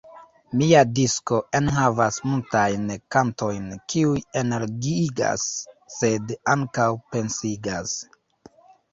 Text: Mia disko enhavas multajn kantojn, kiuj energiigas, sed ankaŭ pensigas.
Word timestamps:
Mia 0.59 0.79
disko 0.99 1.39
enhavas 1.57 2.15
multajn 2.29 2.87
kantojn, 3.15 3.67
kiuj 3.93 4.15
energiigas, 4.41 5.43
sed 5.97 6.33
ankaŭ 6.55 6.89
pensigas. 7.17 7.93